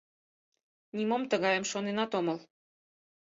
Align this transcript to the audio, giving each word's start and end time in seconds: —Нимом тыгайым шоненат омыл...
—Нимом 0.95 1.23
тыгайым 1.31 1.65
шоненат 1.71 2.11
омыл... 2.19 2.37